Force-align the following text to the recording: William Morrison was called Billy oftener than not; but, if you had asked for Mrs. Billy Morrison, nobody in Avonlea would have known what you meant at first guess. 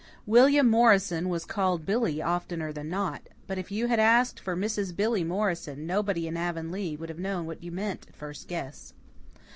William 0.25 0.67
Morrison 0.67 1.29
was 1.29 1.45
called 1.45 1.85
Billy 1.85 2.23
oftener 2.23 2.73
than 2.73 2.89
not; 2.89 3.29
but, 3.45 3.59
if 3.59 3.69
you 3.71 3.85
had 3.85 3.99
asked 3.99 4.39
for 4.39 4.57
Mrs. 4.57 4.95
Billy 4.95 5.23
Morrison, 5.23 5.85
nobody 5.85 6.27
in 6.27 6.35
Avonlea 6.35 6.95
would 6.95 7.09
have 7.09 7.19
known 7.19 7.45
what 7.45 7.61
you 7.63 7.71
meant 7.71 8.07
at 8.09 8.15
first 8.15 8.47
guess. 8.47 8.95